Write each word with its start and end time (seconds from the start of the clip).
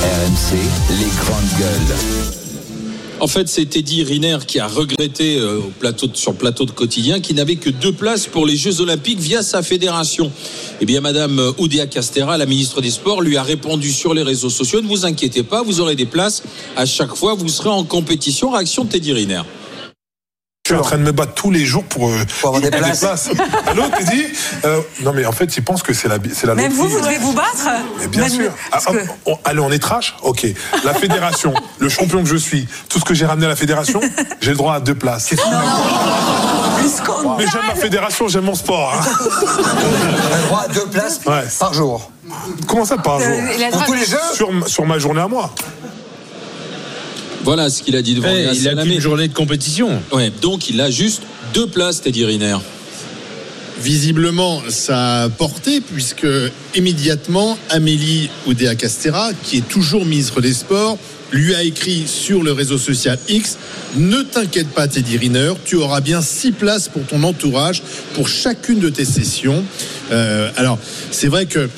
RMC, 0.00 0.56
les 1.00 1.10
grandes 1.20 1.58
gueules. 1.58 1.96
En 3.20 3.26
fait, 3.26 3.48
c'est 3.48 3.64
Teddy 3.66 4.04
Riner 4.04 4.38
qui 4.46 4.60
a 4.60 4.68
regretté 4.68 5.38
euh, 5.38 5.58
au 5.58 5.72
plateau 5.80 6.06
sur 6.14 6.34
plateau 6.34 6.66
de 6.66 6.70
quotidien 6.70 7.18
qu'il 7.18 7.34
n'avait 7.34 7.56
que 7.56 7.68
deux 7.68 7.92
places 7.92 8.26
pour 8.26 8.46
les 8.46 8.56
Jeux 8.56 8.80
Olympiques 8.80 9.18
via 9.18 9.42
sa 9.42 9.60
fédération. 9.60 10.30
Eh 10.80 10.86
bien, 10.86 11.00
Madame 11.00 11.52
Oudéa 11.58 11.88
Castera, 11.88 12.38
la 12.38 12.46
ministre 12.46 12.80
des 12.80 12.92
Sports, 12.92 13.22
lui 13.22 13.36
a 13.36 13.42
répondu 13.42 13.90
sur 13.90 14.14
les 14.14 14.22
réseaux 14.22 14.50
sociaux 14.50 14.80
ne 14.80 14.86
vous 14.86 15.04
inquiétez 15.04 15.42
pas, 15.42 15.62
vous 15.62 15.80
aurez 15.80 15.96
des 15.96 16.06
places 16.06 16.44
à 16.76 16.86
chaque 16.86 17.16
fois, 17.16 17.34
vous 17.34 17.48
serez 17.48 17.70
en 17.70 17.82
compétition. 17.82 18.50
Réaction 18.50 18.84
de 18.84 18.90
Teddy 18.90 19.12
Riner. 19.12 19.42
Je 20.68 20.74
suis 20.74 20.80
en 20.82 20.84
train 20.84 20.98
de 20.98 21.02
me 21.02 21.12
battre 21.12 21.32
tous 21.32 21.50
les 21.50 21.64
jours 21.64 21.82
pour, 21.84 22.10
euh, 22.10 22.18
Pour 22.42 22.48
avoir 22.54 22.60
des 22.62 22.70
places. 22.70 23.02
Allô, 23.66 23.84
Teddy 23.96 24.26
euh, 24.66 24.82
Non, 25.00 25.14
mais 25.14 25.24
en 25.24 25.32
fait, 25.32 25.56
ils 25.56 25.64
pensent 25.64 25.82
que 25.82 25.94
c'est 25.94 26.08
la, 26.08 26.16
c'est 26.34 26.46
la 26.46 26.54
Même 26.54 26.70
vous, 26.72 26.86
vous 26.88 27.00
devez 27.00 27.16
vous 27.16 27.32
battre 27.32 27.66
Mais 27.98 28.06
bien 28.08 28.24
Même- 28.24 28.30
sûr. 28.30 28.52
Ah, 28.70 28.78
que- 28.86 28.98
on- 29.24 29.38
allez, 29.46 29.60
on 29.60 29.70
est 29.72 29.78
trash 29.78 30.14
Ok. 30.22 30.46
La 30.84 30.92
fédération, 30.92 31.54
le 31.78 31.88
champion 31.88 32.22
que 32.22 32.28
je 32.28 32.36
suis, 32.36 32.68
tout 32.90 32.98
ce 32.98 33.04
que 33.06 33.14
j'ai 33.14 33.24
ramené 33.24 33.46
à 33.46 33.48
la 33.48 33.56
fédération, 33.56 33.98
j'ai 34.42 34.50
le 34.50 34.56
droit 34.58 34.74
à 34.74 34.80
deux 34.80 34.94
places. 34.94 35.30
Mais 37.38 37.46
j'aime 37.50 37.66
ma 37.66 37.74
fédération, 37.74 38.28
j'aime 38.28 38.44
mon 38.44 38.54
sport. 38.54 38.92
hein. 38.94 39.00
Le 39.22 40.46
droit 40.48 40.64
à 40.68 40.72
deux 40.72 40.86
places 40.86 41.20
Ouais. 41.26 41.44
par 41.58 41.72
jour. 41.72 42.10
Comment 42.66 42.84
ça 42.84 42.98
par 42.98 43.20
jour 43.20 43.28
Euh, 43.30 43.52
il 43.58 43.64
le 43.64 43.70
Pour 43.70 43.84
tous 43.86 43.94
les 43.94 44.04
jeux 44.04 44.18
sur, 44.34 44.50
sur 44.66 44.84
ma 44.84 44.98
journée 44.98 45.22
à 45.22 45.28
moi. 45.28 45.50
Voilà 47.48 47.70
ce 47.70 47.82
qu'il 47.82 47.96
a 47.96 48.02
dit 48.02 48.14
devant 48.14 48.28
Eh, 48.28 48.42
Léa 48.42 48.52
il 48.52 48.68
a 48.68 48.82
qu'une 48.82 49.00
journée 49.00 49.26
de 49.26 49.32
compétition. 49.32 50.02
Ouais, 50.12 50.30
donc 50.42 50.68
il 50.68 50.78
a 50.82 50.90
juste 50.90 51.22
deux 51.54 51.66
places, 51.66 52.02
Teddy 52.02 52.26
Riner. 52.26 52.58
Visiblement, 53.80 54.60
ça 54.68 55.22
a 55.22 55.28
porté 55.30 55.80
puisque 55.80 56.26
immédiatement 56.74 57.56
Amélie 57.70 58.28
Oudéa 58.46 58.74
Castera, 58.74 59.30
qui 59.44 59.56
est 59.56 59.66
toujours 59.66 60.04
ministre 60.04 60.42
des 60.42 60.52
Sports, 60.52 60.98
lui 61.32 61.54
a 61.54 61.62
écrit 61.62 62.04
sur 62.06 62.42
le 62.42 62.52
réseau 62.52 62.76
social 62.76 63.18
X 63.30 63.56
Ne 63.96 64.20
t'inquiète 64.20 64.68
pas, 64.68 64.86
Teddy 64.86 65.16
Riner, 65.16 65.54
tu 65.64 65.76
auras 65.76 66.02
bien 66.02 66.20
six 66.20 66.52
places 66.52 66.90
pour 66.90 67.06
ton 67.06 67.22
entourage 67.22 67.82
pour 68.12 68.28
chacune 68.28 68.78
de 68.78 68.90
tes 68.90 69.06
sessions. 69.06 69.64
Euh, 70.12 70.50
alors, 70.58 70.78
c'est 71.10 71.28
vrai 71.28 71.46
que 71.46 71.70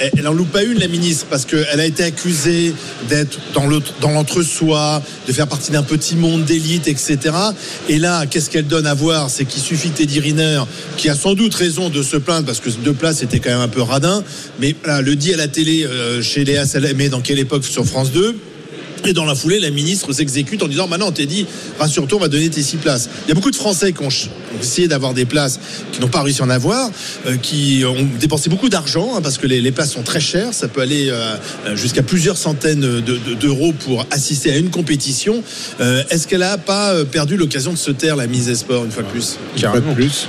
elle 0.00 0.24
n'en 0.24 0.32
loupe 0.32 0.50
pas 0.50 0.62
une, 0.62 0.78
la 0.78 0.88
ministre, 0.88 1.26
parce 1.30 1.44
qu'elle 1.44 1.80
a 1.80 1.86
été 1.86 2.02
accusée 2.02 2.74
d'être 3.08 3.38
dans 4.00 4.10
l'entre-soi, 4.10 5.02
de 5.26 5.32
faire 5.32 5.46
partie 5.46 5.70
d'un 5.70 5.82
petit 5.82 6.16
monde 6.16 6.44
d'élite, 6.44 6.88
etc. 6.88 7.18
Et 7.88 7.98
là, 7.98 8.26
qu'est-ce 8.26 8.50
qu'elle 8.50 8.66
donne 8.66 8.86
à 8.86 8.94
voir? 8.94 9.30
C'est 9.30 9.44
qu'il 9.44 9.62
suffit 9.62 9.90
Teddy 9.90 10.20
Riner, 10.20 10.62
qui 10.96 11.08
a 11.08 11.14
sans 11.14 11.34
doute 11.34 11.54
raison 11.54 11.88
de 11.88 12.02
se 12.02 12.16
plaindre, 12.16 12.46
parce 12.46 12.60
que 12.60 12.70
deux 12.70 12.92
places 12.92 13.18
c'était 13.18 13.38
quand 13.38 13.50
même 13.50 13.60
un 13.60 13.68
peu 13.68 13.82
radin, 13.82 14.22
mais 14.60 14.74
voilà, 14.82 15.00
le 15.00 15.16
dit 15.16 15.32
à 15.32 15.36
la 15.36 15.48
télé 15.48 15.84
euh, 15.84 16.22
chez 16.22 16.44
Léa 16.44 16.66
Salamé, 16.66 17.08
dans 17.08 17.20
quelle 17.20 17.38
époque 17.38 17.64
sur 17.64 17.84
France 17.84 18.10
2 18.12 18.36
et 19.06 19.12
dans 19.12 19.24
la 19.24 19.34
foulée, 19.34 19.60
la 19.60 19.70
ministre 19.70 20.12
s'exécute 20.12 20.62
en 20.62 20.68
disant 20.68 20.86
Maintenant, 20.88 21.08
on 21.08 21.12
t'a 21.12 21.24
dit, 21.24 21.46
rassure-toi, 21.78 22.18
on 22.18 22.20
va 22.20 22.28
donner 22.28 22.48
tes 22.50 22.62
six 22.62 22.76
places. 22.76 23.08
Il 23.26 23.28
y 23.28 23.32
a 23.32 23.34
beaucoup 23.34 23.50
de 23.50 23.56
Français 23.56 23.92
qui 23.92 24.02
ont, 24.02 24.08
essayé 24.60 24.88
d'avoir 24.88 25.14
des 25.14 25.24
places, 25.24 25.58
qui 25.92 26.00
n'ont 26.00 26.08
pas 26.08 26.22
réussi 26.22 26.42
à 26.42 26.44
en 26.44 26.50
avoir, 26.50 26.90
euh, 27.26 27.36
qui 27.36 27.82
ont 27.86 28.06
dépensé 28.20 28.48
beaucoup 28.50 28.68
d'argent, 28.68 29.14
hein, 29.16 29.20
parce 29.22 29.38
que 29.38 29.46
les, 29.46 29.60
les 29.60 29.72
places 29.72 29.92
sont 29.92 30.02
très 30.02 30.20
chères. 30.20 30.52
Ça 30.54 30.68
peut 30.68 30.80
aller 30.80 31.08
euh, 31.10 31.36
euh, 31.66 31.76
jusqu'à 31.76 32.02
plusieurs 32.02 32.36
centaines 32.36 32.80
de- 32.80 33.00
de- 33.00 33.34
d'euros 33.34 33.72
pour 33.72 34.06
assister 34.10 34.52
à 34.52 34.56
une 34.56 34.70
compétition. 34.70 35.42
Euh, 35.80 36.02
Est-ce 36.10 36.26
qu'elle 36.28 36.40
n'a 36.40 36.58
pas 36.58 37.04
perdu 37.04 37.36
l'occasion 37.36 37.72
de 37.72 37.78
se 37.78 37.90
taire, 37.90 38.16
la 38.16 38.26
mise 38.26 38.46
des 38.46 38.54
sports, 38.54 38.84
une 38.84 38.90
fois 38.90 39.02
de 39.02 39.08
plus? 39.08 39.36
Carrément. 39.56 39.94
plus. 39.94 40.26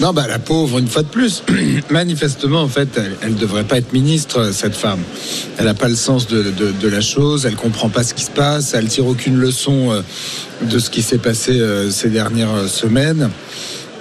Non, 0.00 0.12
bah 0.12 0.26
la 0.28 0.38
pauvre, 0.38 0.78
une 0.78 0.86
fois 0.86 1.02
de 1.02 1.08
plus. 1.08 1.42
Manifestement, 1.90 2.62
en 2.62 2.68
fait, 2.68 2.88
elle 3.22 3.32
ne 3.34 3.38
devrait 3.38 3.64
pas 3.64 3.78
être 3.78 3.92
ministre, 3.92 4.50
cette 4.52 4.76
femme. 4.76 5.00
Elle 5.58 5.64
n'a 5.64 5.74
pas 5.74 5.88
le 5.88 5.96
sens 5.96 6.28
de, 6.28 6.42
de- 6.56 6.70
de 6.70 6.88
la 6.88 7.00
chose, 7.00 7.46
elle 7.46 7.56
comprend 7.56 7.88
pas 7.88 8.04
ce 8.04 8.14
qui 8.14 8.22
se 8.24 8.30
passe, 8.30 8.74
elle 8.74 8.86
tire 8.86 9.06
aucune 9.06 9.36
leçon 9.36 9.90
euh, 9.92 10.02
de 10.62 10.78
ce 10.78 10.90
qui 10.90 11.02
s'est 11.02 11.18
passé 11.18 11.58
euh, 11.58 11.90
ces 11.90 12.10
dernières 12.10 12.54
euh, 12.54 12.68
semaines. 12.68 13.30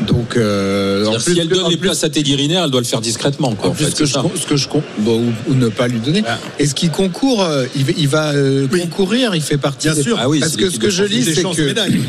Donc, 0.01 0.37
euh, 0.37 1.05
en 1.07 1.13
plus 1.15 1.33
si 1.33 1.39
elle 1.39 1.47
que- 1.49 1.55
donne 1.55 1.65
en 1.65 1.69
les 1.69 1.77
plus- 1.77 1.87
places 1.87 2.03
à 2.03 2.09
Teddy 2.09 2.35
Riner, 2.35 2.61
elle 2.63 2.69
doit 2.69 2.81
le 2.81 2.85
faire 2.85 3.01
discrètement. 3.01 3.55
Quoi, 3.55 3.69
en 3.69 3.71
en 3.71 3.75
plus, 3.75 3.85
fait, 3.85 3.91
ce 3.91 3.95
que, 3.95 4.05
je, 4.05 4.39
ce 4.39 4.45
que 4.45 4.55
je 4.55 4.67
bon, 4.99 5.19
ou, 5.47 5.51
ou 5.51 5.55
ne 5.55 5.69
pas 5.69 5.87
lui 5.87 5.99
donner. 5.99 6.21
Ah. 6.27 6.37
Est-ce 6.59 6.75
qu'il 6.75 6.91
concourt 6.91 7.41
euh, 7.43 7.65
Il 7.75 7.83
va, 7.85 7.91
il 7.97 8.07
va 8.07 8.31
euh, 8.33 8.67
Oui. 8.71 8.81
concourir, 8.81 9.33
il 9.33 9.41
fait 9.41 9.57
partie. 9.57 9.87
Bien 9.87 9.95
des- 9.95 10.03
sûr. 10.03 10.19
Ah 10.21 10.29
oui, 10.29 10.39
Parce 10.39 10.55
que 10.57 10.69
ce 10.69 10.77
que 10.77 10.91
je 10.91 11.03
lis, 11.03 11.23
c'est 11.23 11.41
que 11.41 11.61
médailles. 11.65 12.01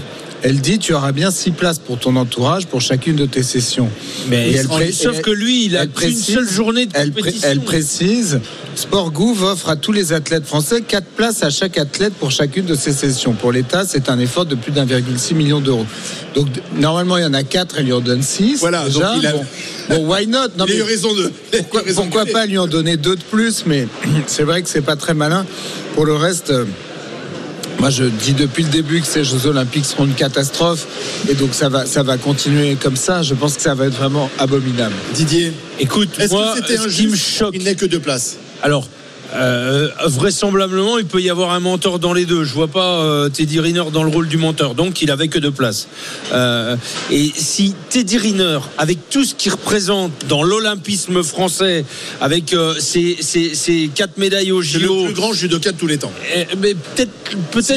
Elle 0.42 0.60
dit 0.60 0.78
tu 0.78 0.94
auras 0.94 1.12
bien 1.12 1.30
six 1.30 1.50
places 1.50 1.78
pour 1.78 1.98
ton 1.98 2.14
entourage 2.16 2.66
pour 2.66 2.80
chacune 2.80 3.16
de 3.16 3.26
tes 3.26 3.42
sessions. 3.42 3.88
Mais 4.28 4.52
elle 4.52 4.66
pré- 4.68 4.92
sauf 4.92 5.16
elle- 5.16 5.22
que 5.22 5.30
lui, 5.30 5.64
il 5.66 5.76
a 5.76 5.86
précise- 5.86 6.24
seule 6.34 6.48
journée 6.48 6.86
de 6.86 6.92
Elle, 6.94 7.12
pré- 7.12 7.34
elle 7.42 7.60
précise 7.60 8.40
Sport 8.74 9.10
Gouv 9.10 9.42
offre 9.42 9.68
à 9.70 9.76
tous 9.76 9.90
les 9.90 10.12
athlètes 10.12 10.46
français 10.46 10.82
quatre 10.82 11.06
places 11.08 11.42
à 11.42 11.50
chaque 11.50 11.76
athlète 11.78 12.14
pour 12.14 12.30
chacune 12.30 12.64
de 12.64 12.76
ses 12.76 12.92
sessions. 12.92 13.32
Pour 13.32 13.50
l'État, 13.50 13.84
c'est 13.86 14.08
un 14.08 14.18
effort 14.20 14.46
de 14.46 14.54
plus 14.54 14.70
d'1,6 14.70 15.34
million 15.34 15.60
d'euros. 15.60 15.86
Donc 16.36 16.46
normalement, 16.76 17.16
il 17.16 17.22
y 17.22 17.26
en 17.26 17.34
a 17.34 17.42
quatre, 17.42 17.76
elle 17.78 17.86
lui 17.86 17.92
en 17.92 18.00
donne 18.00 18.22
six. 18.22 18.56
Voilà, 18.60 18.84
déjà. 18.84 19.00
donc 19.14 19.22
il 19.22 19.26
a- 19.26 19.32
bon, 19.32 19.44
bon, 19.90 20.06
why 20.14 20.26
not? 20.28 20.38
Non, 20.56 20.64
Il 20.68 20.72
a 20.72 20.76
eu 20.76 20.78
mais 20.78 20.84
raison 20.84 21.12
de. 21.14 21.32
pourquoi, 21.50 21.82
raison 21.86 22.02
pourquoi 22.02 22.24
de- 22.26 22.30
pas 22.30 22.46
lui 22.46 22.58
en 22.58 22.68
donner 22.68 22.96
deux 22.96 23.16
de 23.16 23.22
plus? 23.22 23.64
Mais 23.66 23.88
c'est 24.28 24.44
vrai 24.44 24.62
que 24.62 24.68
c'est 24.68 24.82
pas 24.82 24.94
très 24.96 25.14
malin. 25.14 25.44
Pour 25.96 26.06
le 26.06 26.14
reste. 26.14 26.52
Moi, 27.78 27.90
je 27.90 28.04
dis 28.04 28.32
depuis 28.32 28.64
le 28.64 28.70
début 28.70 29.00
que 29.00 29.06
ces 29.06 29.24
Jeux 29.24 29.46
Olympiques 29.46 29.84
seront 29.84 30.04
une 30.06 30.14
catastrophe, 30.14 30.86
et 31.28 31.34
donc 31.34 31.54
ça 31.54 31.68
va, 31.68 31.86
ça 31.86 32.02
va 32.02 32.16
continuer 32.16 32.76
comme 32.76 32.96
ça. 32.96 33.22
Je 33.22 33.34
pense 33.34 33.54
que 33.54 33.62
ça 33.62 33.74
va 33.74 33.86
être 33.86 33.94
vraiment 33.94 34.30
abominable. 34.38 34.94
Didier, 35.14 35.52
Écoute, 35.78 36.08
est-ce 36.18 36.32
moi, 36.32 36.54
que 36.54 36.66
c'était 36.66 36.78
un 36.78 36.88
qui 36.88 37.06
me 37.06 37.16
choque, 37.16 37.54
Il 37.54 37.62
n'est 37.62 37.76
que 37.76 37.86
deux 37.86 38.00
places. 38.00 38.36
Alors, 38.62 38.88
euh, 39.34 39.88
vraisemblablement, 40.06 40.98
il 40.98 41.04
peut 41.04 41.20
y 41.20 41.30
avoir 41.30 41.52
un 41.52 41.60
mentor 41.60 41.98
dans 41.98 42.12
les 42.12 42.24
deux. 42.24 42.44
Je 42.44 42.54
vois 42.54 42.68
pas 42.68 43.00
euh, 43.00 43.28
Teddy 43.28 43.60
Riner 43.60 43.84
dans 43.92 44.02
le 44.02 44.10
rôle 44.10 44.28
du 44.28 44.36
menteur, 44.38 44.74
donc 44.74 45.02
il 45.02 45.10
avait 45.10 45.28
que 45.28 45.38
deux 45.38 45.50
places. 45.50 45.88
Euh, 46.32 46.76
et 47.10 47.30
si 47.36 47.74
Teddy 47.90 48.16
Riner, 48.18 48.58
avec 48.78 49.10
tout 49.10 49.24
ce 49.24 49.34
qu'il 49.34 49.52
représente 49.52 50.12
dans 50.28 50.42
l'olympisme 50.42 51.22
français, 51.22 51.84
avec 52.20 52.52
euh, 52.54 52.74
ses, 52.78 53.16
ses- 53.20 53.54
ses 53.54 53.90
quatre 53.94 54.16
médailles 54.18 54.52
au 54.52 54.62
C'est 54.62 54.78
le 54.78 54.86
JO, 54.86 55.04
plus 55.04 55.14
grand 55.14 55.32
judoka 55.32 55.72
de 55.72 55.76
tous 55.78 55.86
les 55.86 55.98
temps. 55.98 56.12
eh, 56.34 56.46
mais 56.58 56.74
peut-être, 56.74 57.10
peut-être, 57.50 57.74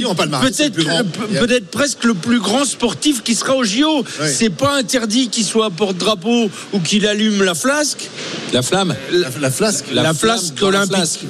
Si, 0.53 0.69
peut-être, 0.72 1.40
peut-être 1.40 1.67
presque 1.67 2.03
le 2.03 2.13
plus 2.13 2.40
grand 2.40 2.66
sportif 2.66 3.23
qui 3.23 3.35
sera 3.35 3.56
au 3.56 3.63
JO. 3.63 4.03
Ouais. 4.19 4.28
C'est 4.31 4.50
pas 4.50 4.75
interdit 4.78 5.29
qu'il 5.29 5.44
soit 5.45 5.66
à 5.66 5.69
porte-drapeau 5.69 6.50
ou 6.73 6.79
qu'il 6.79 7.06
allume 7.07 7.44
la 7.44 7.56
flasque. 7.56 8.09
La 8.53 8.61
flamme 8.61 8.95
La, 9.11 9.28
la 9.40 9.51
flasque. 9.51 9.85
La 9.91 10.13
flasque 10.13 10.61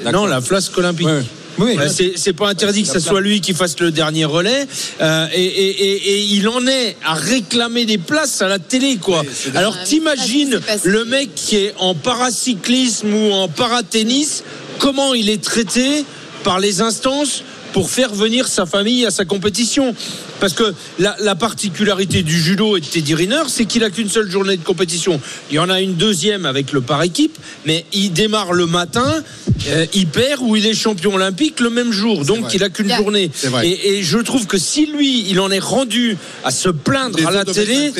la 0.04 0.11
non, 0.12 0.26
la 0.26 0.42
flasque 0.42 0.78
olympique. 0.78 1.08
Ouais. 1.08 1.24
Oui, 1.58 1.76
Ouais, 1.76 1.90
c'est, 1.90 2.14
c'est 2.16 2.32
pas 2.32 2.48
interdit 2.48 2.84
que 2.84 2.88
ce 2.90 3.00
soit 3.02 3.20
lui 3.20 3.42
qui 3.42 3.54
fasse 3.54 3.78
le 3.82 3.92
dernier 3.92 4.24
relais 4.24 4.66
euh, 5.02 5.28
et, 5.34 5.44
et- 5.44 5.84
et- 5.84 6.12
et 6.14 6.22
il 6.22 6.48
en 6.48 6.66
est 6.66 6.96
à 7.06 7.14
réclamer 7.14 7.86
des 7.86 7.98
places 7.98 8.42
à 8.42 8.48
la 8.48 8.58
télé 8.58 8.96
quoi. 8.96 9.22
Alors 9.54 9.76
Ah, 9.80 9.84
t'imagines 9.84 10.62
le 10.86 11.04
mec 11.06 11.36
qui 11.36 11.58
est 11.58 11.74
en 11.78 11.94
paracyclisme 11.94 13.14
ou 13.14 13.32
en 13.34 13.50
paratennis, 13.50 14.44
comment 14.80 15.14
il 15.14 15.30
est 15.30 15.44
traité 15.44 16.06
par 16.44 16.60
les 16.60 16.80
instances 16.82 17.44
pour 17.74 17.90
faire 17.90 18.14
venir 18.14 18.48
sa 18.48 18.66
famille 18.66 19.06
à 19.06 19.12
sa 19.12 19.26
compétition? 19.26 19.94
Parce 20.40 20.54
que 20.54 20.74
la, 20.98 21.16
la 21.20 21.36
particularité 21.36 22.24
du 22.24 22.42
judo 22.42 22.76
et 22.76 22.80
de 22.82 22.86
Teddy 22.86 23.14
Riner, 23.14 23.44
c'est 23.48 23.66
qu'il 23.66 23.84
a 23.84 23.92
qu'une 23.92 24.10
seule 24.10 24.30
journée 24.32 24.58
de 24.58 24.64
compétition. 24.64 25.22
Il 25.52 25.56
y 25.56 25.60
en 25.60 25.70
a 25.70 25.80
une 25.82 25.94
deuxième 25.94 26.48
avec 26.48 26.72
le 26.72 26.82
par 26.82 27.04
équipe, 27.04 27.38
mais 27.66 27.86
il 27.94 28.12
démarre 28.12 28.52
le 28.54 28.66
matin, 28.66 29.22
euh, 29.70 29.86
il 29.94 30.08
perd 30.08 30.42
ou 30.42 30.56
il 30.56 30.66
est 30.66 30.74
champion 30.74 31.14
olympique 31.16 31.60
le 31.60 31.70
même 31.70 31.92
jour. 31.92 32.26
Donc 32.26 32.42
vrai. 32.42 32.52
il 32.56 32.64
a 32.64 32.70
qu'une 32.70 32.88
Yeah. 32.88 32.98
journée. 32.98 33.30
Et, 33.64 33.98
et 33.98 34.04
je 34.04 34.18
trouve 34.18 34.46
que 34.48 34.58
si 34.58 34.86
lui, 34.88 35.26
il 35.30 35.40
en 35.40 35.50
est 35.52 35.60
rendu 35.60 36.18
à 36.44 36.52
se 36.52 36.70
plaindre 36.70 37.18
Les 37.20 37.26
à 37.26 37.32
la 37.32 37.46
télé. 37.46 37.92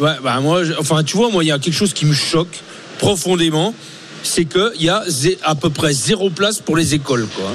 Ouais, 0.00 0.10
bah 0.24 0.40
moi, 0.40 0.64
je- 0.64 0.72
enfin, 0.78 1.02
tu 1.04 1.16
vois, 1.16 1.30
moi, 1.30 1.44
il 1.44 1.48
y 1.48 1.52
a 1.52 1.58
quelque 1.58 1.74
chose 1.74 1.92
qui 1.92 2.06
me 2.06 2.14
choque 2.14 2.58
profondément, 2.98 3.74
c'est 4.22 4.44
qu'il 4.44 4.82
y 4.82 4.88
a 4.88 5.04
à 5.42 5.54
peu 5.54 5.70
près 5.70 5.92
zéro 5.92 6.30
place 6.30 6.58
pour 6.60 6.76
les 6.76 6.94
écoles, 6.94 7.26
quoi. 7.36 7.52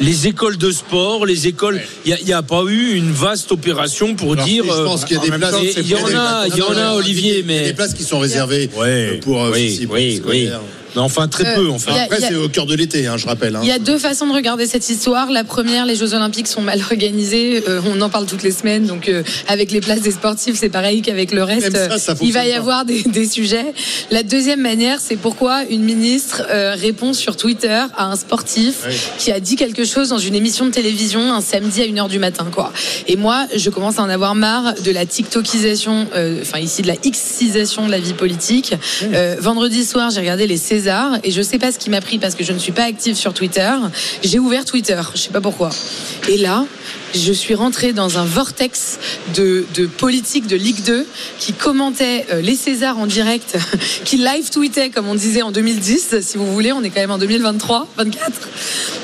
Les 0.00 0.26
écoles 0.26 0.56
de 0.56 0.70
sport, 0.70 1.26
les 1.26 1.46
écoles, 1.46 1.80
il 2.06 2.16
n'y 2.24 2.32
a, 2.32 2.42
pas 2.42 2.62
eu 2.66 2.94
une 2.96 3.12
vaste 3.12 3.52
opération 3.52 4.14
pour 4.14 4.32
Alors, 4.32 4.44
dire. 4.46 4.64
je 4.64 4.82
pense 4.82 5.02
euh, 5.02 5.06
qu'il 5.06 5.16
y 5.16 5.20
a 5.20 5.22
des 5.22 5.30
places. 5.30 5.54
Il 5.76 5.88
y 5.88 5.94
en 5.94 6.06
a, 6.06 6.46
il 6.48 6.56
y 6.56 6.62
en 6.62 6.76
a, 6.76 6.94
Olivier, 6.94 7.34
Il 7.34 7.38
y 7.38 7.42
a 7.42 7.44
mais 7.60 7.64
des 7.66 7.72
places 7.74 7.94
qui 7.94 8.02
sont 8.02 8.18
réservées 8.18 8.68
Ouais, 8.76 9.20
pour 9.22 9.44
euh, 9.44 9.50
oui, 9.52 9.86
pour 9.86 9.94
oui, 9.94 10.50
enfin, 10.96 11.28
très 11.28 11.46
Euh, 11.46 11.54
peu. 11.56 11.68
Enfin. 11.70 11.92
a- 11.94 12.02
Après, 12.04 12.20
c'est 12.20 12.34
au 12.34 12.48
cœur 12.48 12.66
de 12.66 12.74
l'été, 12.74 13.06
hein, 13.06 13.16
je 13.16 13.26
rappelle. 13.26 13.56
hein. 13.56 13.60
Il 13.62 13.68
y 13.68 13.72
a 13.72 13.78
deux 13.78 13.98
façons 13.98 14.26
de 14.26 14.32
regarder 14.32 14.66
cette 14.66 14.88
histoire. 14.88 15.30
La 15.30 15.44
première, 15.44 15.86
les 15.86 15.96
Jeux 15.96 16.14
Olympiques 16.14 16.48
sont 16.48 16.62
mal 16.62 16.80
organisés. 16.90 17.62
Euh, 17.68 17.80
on 17.86 18.00
en 18.00 18.08
parle 18.10 18.26
toutes 18.26 18.42
les 18.42 18.50
semaines. 18.52 18.86
Donc, 18.86 19.08
euh, 19.08 19.22
avec 19.48 19.70
les 19.72 19.80
places 19.80 20.00
des 20.02 20.10
sportifs, 20.12 20.56
c'est 20.58 20.68
pareil 20.68 21.02
qu'avec 21.02 21.32
le 21.32 21.42
reste. 21.42 21.72
Même 21.72 21.90
ça, 21.90 21.98
ça 21.98 22.14
il 22.20 22.32
va 22.32 22.46
y 22.46 22.50
pas. 22.52 22.56
avoir 22.58 22.84
des, 22.84 23.02
des 23.02 23.26
sujets. 23.28 23.72
La 24.10 24.22
deuxième 24.22 24.60
manière, 24.60 24.98
c'est 25.00 25.16
pourquoi 25.16 25.62
une 25.70 25.82
ministre 25.82 26.42
euh, 26.50 26.74
répond 26.78 27.12
sur 27.12 27.36
Twitter 27.36 27.80
à 27.96 28.06
un 28.06 28.16
sportif 28.16 28.86
qui 29.18 29.32
a 29.32 29.40
dit 29.40 29.56
quelque 29.56 29.84
chose 29.84 30.08
dans 30.10 30.18
une 30.18 30.34
émission 30.34 30.66
de 30.66 30.70
télévision 30.70 31.32
un 31.32 31.40
samedi 31.40 31.82
à 31.82 31.86
1h 31.86 32.08
du 32.08 32.18
matin. 32.18 32.46
quoi. 32.52 32.72
Et 33.08 33.16
moi, 33.16 33.46
je 33.54 33.70
commence 33.70 33.98
à 33.98 34.02
en 34.02 34.08
avoir 34.08 34.34
marre 34.34 34.74
de 34.84 34.90
la 34.90 35.06
TikTokisation, 35.06 36.06
enfin 36.40 36.58
ici 36.58 36.82
de 36.82 36.86
la 36.88 36.96
Xisation 36.96 37.86
de 37.86 37.90
la 37.90 37.98
vie 38.00 38.14
politique. 38.14 38.74
Vendredi 39.38 39.84
soir, 39.84 40.10
j'ai 40.10 40.20
regardé 40.20 40.46
les 40.46 40.56
Et 41.22 41.30
je 41.30 41.42
sais 41.42 41.58
pas 41.58 41.72
ce 41.72 41.78
qui 41.78 41.90
m'a 41.90 42.00
pris 42.00 42.18
parce 42.18 42.34
que 42.34 42.44
je 42.44 42.52
ne 42.52 42.58
suis 42.58 42.72
pas 42.72 42.84
active 42.84 43.14
sur 43.14 43.34
Twitter. 43.34 43.70
J'ai 44.22 44.38
ouvert 44.38 44.64
Twitter, 44.64 45.00
je 45.14 45.20
sais 45.20 45.30
pas 45.30 45.40
pourquoi. 45.40 45.70
Et 46.28 46.38
là, 46.38 46.64
je 47.14 47.32
suis 47.32 47.54
rentrée 47.54 47.92
dans 47.92 48.18
un 48.18 48.24
vortex 48.24 48.98
de, 49.34 49.64
de 49.74 49.86
politique 49.86 50.46
de 50.46 50.56
Ligue 50.56 50.82
2 50.84 51.06
qui 51.38 51.52
commentait 51.52 52.26
euh, 52.32 52.40
les 52.40 52.56
Césars 52.56 52.98
en 52.98 53.06
direct, 53.06 53.56
qui 54.04 54.16
live 54.18 54.50
tweetait 54.50 54.90
comme 54.90 55.08
on 55.08 55.14
disait 55.14 55.42
en 55.42 55.50
2010, 55.52 56.20
si 56.20 56.38
vous 56.38 56.52
voulez, 56.52 56.72
on 56.72 56.82
est 56.82 56.90
quand 56.90 57.00
même 57.00 57.10
en 57.10 57.18
2023, 57.18 57.88
24. 57.96 58.30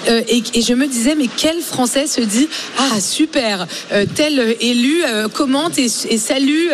Euh, 0.09 0.23
et, 0.29 0.43
et 0.55 0.63
je 0.63 0.75
me 0.75 0.87
disais, 0.87 1.15
mais 1.17 1.29
quel 1.35 1.61
Français 1.61 2.07
se 2.07 2.21
dit, 2.21 2.49
ah 2.79 3.01
super, 3.01 3.67
euh, 3.93 4.05
tel 4.15 4.39
euh, 4.39 4.55
élu 4.61 5.03
euh, 5.05 5.29
commente 5.29 5.79
et, 5.79 5.87
et 6.09 6.19
salue 6.19 6.69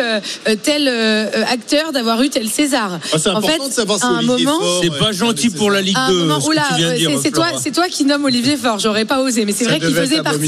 tel 0.63 0.87
acteur 1.49 1.91
d'avoir 1.91 2.21
eu 2.21 2.29
tel 2.29 2.47
César. 2.49 2.99
Ah, 3.13 3.17
c'est 3.17 3.29
important 3.29 3.47
fait, 3.63 3.69
de 3.69 3.73
savoir 3.73 3.99
si 3.99 4.05
à 4.05 4.09
un 4.09 4.17
Olivier 4.29 4.45
moment, 4.45 4.81
C'est 4.81 4.97
pas 4.97 5.11
gentil 5.11 5.49
pour 5.49 5.71
la. 5.71 5.81
Ligue 5.81 5.95
à 5.97 6.05
un 6.05 6.09
2. 6.11 6.19
moment, 6.19 6.39
ce 6.39 6.45
que 6.45 6.51
oula, 6.51 6.63
tu 6.69 6.75
viens 6.77 6.87
de 6.89 6.93
euh, 6.93 6.97
dire, 6.97 7.19
c'est- 7.21 7.31
toi, 7.31 7.47
c'est 7.61 7.71
toi 7.71 7.87
qui 7.89 8.05
nomme 8.05 8.25
Olivier 8.25 8.57
Faure. 8.57 8.79
J'aurais 8.79 9.05
pas 9.05 9.21
osé, 9.21 9.45
mais 9.45 9.51
c'est 9.51 9.65
Ça 9.65 9.71
vrai 9.71 9.79
qu'il 9.79 9.93
faisait 9.95 10.21
partie 10.21 10.39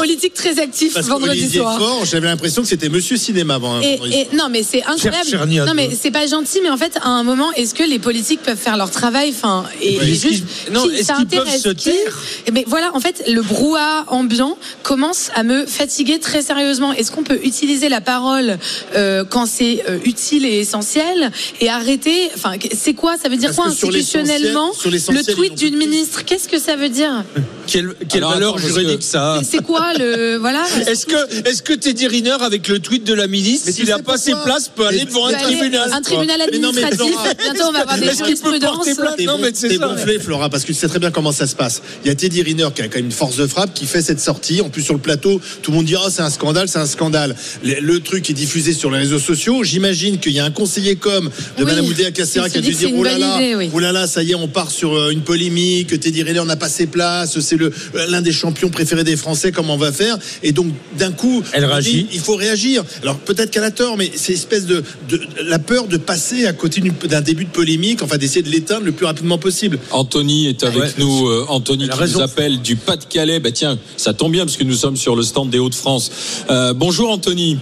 politiques 0.00 0.34
très 0.34 0.58
actifs 0.58 0.94
Parce 0.94 1.06
vendredi 1.06 1.30
Olivier 1.40 1.60
soir. 1.60 1.78
Faure, 1.78 2.04
j'avais 2.04 2.26
l'impression 2.26 2.62
que 2.62 2.68
c'était 2.68 2.88
Monsieur 2.88 3.16
Cinéma 3.16 3.54
avant. 3.54 3.76
hein, 3.76 3.80
Et, 3.82 3.94
et- 4.12 4.28
non, 4.36 4.48
mais 4.50 4.62
c'est 4.62 4.82
incroyable. 4.84 5.50
Non, 5.66 5.74
mais 5.74 5.90
c'est 6.00 6.10
pas 6.10 6.26
gentil. 6.26 6.58
Mais 6.62 6.70
en 6.70 6.76
fait, 6.76 6.98
à 7.02 7.08
un 7.08 7.22
moment, 7.22 7.52
est-ce 7.52 7.74
que 7.74 7.82
les 7.84 7.98
politiques 7.98 8.42
peuvent 8.42 8.56
faire 8.58 8.76
leur 8.76 8.90
travail 8.90 9.30
Enfin, 9.30 9.64
et, 9.80 9.98
Mais 9.98 10.08
et 10.08 10.12
est-ce 10.12 10.28
juste, 10.28 10.44
non, 10.72 10.86
qui- 10.88 10.94
est-ce 10.96 11.04
ça 11.04 11.14
qu'ils 11.16 11.26
peuvent 11.26 11.40
intéresse 11.40 11.62
se 11.62 11.68
taire 11.70 12.18
Eh 12.46 12.50
ben 12.50 12.64
voilà, 12.66 12.90
en 12.94 13.00
fait, 13.00 13.22
le 13.28 13.42
brouhaha 13.42 14.04
ambiant 14.08 14.56
commence 14.82 15.30
à 15.34 15.42
me 15.42 15.66
fatiguer 15.66 16.18
très 16.18 16.42
sérieusement. 16.42 16.92
Est-ce 16.92 17.10
qu'on 17.12 17.22
peut 17.22 17.40
utiliser 17.44 17.88
la 17.88 18.00
parole 18.00 18.58
euh, 18.96 19.24
quand 19.28 19.46
c'est 19.46 19.82
euh, 19.88 19.98
utile 20.04 20.44
et 20.44 20.58
essentiel 20.60 21.30
et 21.60 21.68
arrêter 21.68 22.28
Enfin, 22.34 22.52
c'est 22.76 22.94
quoi 22.94 23.16
Ça 23.22 23.28
veut 23.28 23.36
dire 23.36 23.48
Parce 23.50 23.56
quoi 23.56 23.66
institutionnellement 23.66 24.70
l'essentiel- 24.90 25.00
sur 25.00 25.12
Le 25.12 25.22
tweet 25.34 25.54
d'une 25.54 25.76
ministre, 25.76 26.24
qu'est-ce 26.24 26.48
que 26.48 26.58
ça 26.58 26.76
veut 26.76 26.88
dire? 26.88 27.24
Quelle, 27.70 27.94
quelle 28.08 28.18
Alors, 28.24 28.32
valeur 28.34 28.56
attends, 28.56 28.66
juridique 28.66 28.98
que- 28.98 29.04
ça 29.04 29.34
a 29.34 29.40
C'est 29.44 29.62
quoi 29.62 29.92
le 29.98 30.36
voilà 30.38 30.64
Est-ce 30.88 31.06
que, 31.06 31.48
est-ce 31.48 31.62
que 31.62 31.72
Teddy 31.72 32.08
Riner, 32.08 32.36
avec 32.40 32.66
le 32.68 32.80
tweet 32.80 33.04
de 33.04 33.14
la 33.14 33.26
ministre, 33.26 33.70
s'il 33.70 33.86
n'a 33.86 33.98
pas 34.00 34.18
ses 34.18 34.32
places, 34.44 34.68
peut 34.74 34.86
aller 34.86 35.04
devant 35.04 35.26
un 35.28 35.32
tribunal? 35.34 35.90
un 35.92 36.00
tribunal 36.02 36.40
Mais 36.50 36.58
non, 36.58 36.72
mais 36.74 36.82
administratif. 36.82 37.36
Bientôt, 37.44 37.68
on 37.68 37.72
va 37.72 37.80
avoir 37.80 37.98
des 37.98 38.06
est-ce 38.06 38.22
qu'il 38.24 38.36
peut 38.36 38.50
jurisprudences. 38.50 38.74
porter 38.76 38.94
plainte? 38.96 39.16
T'es 39.16 39.24
Non, 39.24 39.38
mais 39.40 39.50
c'est 39.54 39.76
gonflé, 39.78 40.18
Flora, 40.18 40.50
parce 40.50 40.64
que 40.64 40.68
tu 40.72 40.74
sais 40.74 40.88
très 40.88 40.98
bien 40.98 41.10
comment 41.12 41.32
ça 41.32 41.46
se 41.46 41.54
passe. 41.54 41.80
Il 42.04 42.08
y 42.08 42.10
a 42.10 42.14
Teddy 42.14 42.42
Riner 42.42 42.68
qui 42.74 42.82
a 42.82 42.88
quand 42.88 42.96
même 42.96 43.06
une 43.06 43.12
force 43.12 43.36
de 43.36 43.46
frappe, 43.46 43.72
qui 43.72 43.86
fait 43.86 44.02
cette 44.02 44.20
sortie. 44.20 44.60
En 44.60 44.68
plus, 44.68 44.82
sur 44.82 44.94
le 44.94 45.00
plateau, 45.00 45.40
tout 45.62 45.70
le 45.70 45.76
monde 45.76 45.86
dit 45.86 45.94
Oh, 45.96 46.08
c'est 46.10 46.22
un 46.22 46.30
scandale, 46.30 46.68
c'est 46.68 46.78
un 46.78 46.86
scandale. 46.86 47.36
Le, 47.62 47.80
le 47.80 48.00
truc 48.00 48.28
est 48.30 48.34
diffusé 48.34 48.72
sur 48.72 48.90
les 48.90 48.98
réseaux 48.98 49.18
sociaux. 49.20 49.62
J'imagine 49.62 50.18
qu'il 50.18 50.32
y 50.32 50.40
a 50.40 50.44
un 50.44 50.50
conseiller 50.50 50.96
com 50.96 51.30
de 51.58 51.62
Oui. 51.64 51.70
Madame 51.70 51.86
Oudéa 51.86 52.10
Castera 52.10 52.48
Il 52.48 52.52
qui 52.52 52.58
a 52.58 52.60
dû 52.62 52.72
dire 52.72 52.90
Oh 52.96 53.04
là 53.04 53.38
oui. 53.56 53.70
oh 53.72 53.78
là 53.78 53.92
là, 53.92 54.06
ça 54.08 54.22
y 54.24 54.32
est, 54.32 54.34
on 54.34 54.48
part 54.48 54.70
sur 54.72 54.94
euh, 54.96 55.10
une 55.10 55.22
polémique. 55.22 55.98
Teddy 56.00 56.22
Riner 56.24 56.44
n'a 56.44 56.56
pas 56.56 56.68
ses 56.68 56.86
places. 56.86 57.38
C'est 57.40 57.59
l'un 58.08 58.22
des 58.22 58.32
champions 58.32 58.70
préférés 58.70 59.04
des 59.04 59.16
Français. 59.16 59.52
Comment 59.52 59.74
on 59.74 59.78
va 59.78 59.92
faire 59.92 60.16
Et 60.42 60.52
donc, 60.52 60.68
d'un 60.98 61.12
coup, 61.12 61.42
Elle 61.52 61.68
dit. 61.80 62.06
Il 62.12 62.20
faut 62.20 62.36
réagir. 62.36 62.84
Alors 63.02 63.16
peut-être 63.18 63.50
qu'elle 63.50 63.64
a 63.64 63.70
tort, 63.70 63.96
mais 63.96 64.10
c'est 64.14 64.32
espèce 64.32 64.66
de, 64.66 64.82
de 65.08 65.20
la 65.42 65.58
peur 65.58 65.86
de 65.86 65.96
passer 65.96 66.46
à 66.46 66.52
côté 66.52 66.80
d'un 66.80 67.20
début 67.20 67.44
de 67.44 67.50
polémique, 67.50 68.02
enfin 68.02 68.16
d'essayer 68.16 68.42
de 68.42 68.48
l'éteindre 68.50 68.84
le 68.86 68.92
plus 68.92 69.06
rapidement 69.06 69.38
possible. 69.38 69.78
Anthony 69.90 70.48
est 70.48 70.62
avec 70.62 70.80
Ouais. 70.80 70.88
nous. 70.98 71.28
euh, 71.28 71.44
Anthony 71.48 71.88
qui 71.88 71.96
raison. 71.98 72.18
nous 72.18 72.24
appelle 72.24 72.60
du 72.62 72.76
Pas-de-Calais. 72.76 73.40
Bah 73.40 73.50
tiens, 73.52 73.78
ça 73.96 74.14
tombe 74.14 74.32
bien 74.32 74.44
parce 74.44 74.56
que 74.56 74.64
nous 74.64 74.74
sommes 74.74 74.96
sur 74.96 75.16
le 75.16 75.22
stand 75.22 75.50
des 75.50 75.58
Hauts-de-France. 75.58 76.10
Euh, 76.50 76.72
bonjour 76.72 77.10
Anthony. 77.10 77.58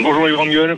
Bonjour 0.00 0.26
les 0.26 0.32
grandes 0.32 0.50
gueules. 0.50 0.76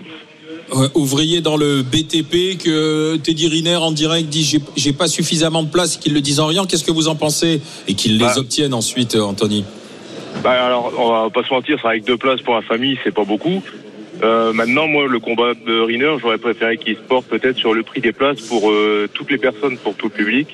Ouvrier 0.94 1.40
dans 1.40 1.56
le 1.56 1.82
BTP 1.82 2.58
que 2.62 3.16
Teddy 3.16 3.48
Riner 3.48 3.76
en 3.76 3.90
direct 3.90 4.28
dit 4.28 4.44
j'ai- 4.44 4.60
j'ai 4.76 4.92
pas 4.92 5.08
suffisamment 5.08 5.62
de 5.62 5.70
place 5.70 5.96
qu'il 5.96 6.12
le 6.12 6.20
dise 6.20 6.40
en 6.40 6.46
rien. 6.46 6.66
Qu'est-ce 6.66 6.84
que 6.84 6.90
vous 6.92 7.08
en 7.08 7.14
pensez? 7.16 7.60
Et 7.88 7.94
qu'il 7.94 8.18
Bah. 8.18 8.30
les 8.34 8.38
obtienne 8.38 8.74
ensuite, 8.74 9.14
euh, 9.14 9.22
Anthony 9.22 9.64
Bah 10.44 10.50
alors, 10.66 10.92
on 10.98 11.10
va 11.10 11.30
pas 11.30 11.42
se 11.42 11.52
mentir, 11.52 11.78
c'est 11.80 11.88
avec 11.88 12.04
deux 12.04 12.16
places 12.18 12.42
pour 12.42 12.54
la 12.54 12.62
famille, 12.62 12.98
c'est 13.02 13.14
pas 13.14 13.24
beaucoup. 13.24 13.62
Euh, 14.22 14.52
maintenant, 14.52 14.86
moi, 14.86 15.06
le 15.08 15.18
combat 15.20 15.54
de 15.54 15.80
Riner, 15.80 16.16
j'aurais 16.20 16.38
préféré 16.38 16.76
qu'il 16.76 16.94
se 16.96 17.00
porte 17.00 17.26
peut-être 17.26 17.56
sur 17.56 17.72
le 17.72 17.82
prix 17.82 18.00
des 18.00 18.12
places 18.12 18.40
pour 18.42 18.70
euh, 18.70 19.08
toutes 19.12 19.30
les 19.30 19.38
personnes, 19.38 19.78
pour 19.78 19.94
tout 19.94 20.06
le 20.06 20.12
public, 20.12 20.48